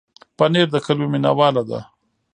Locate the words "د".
0.71-0.75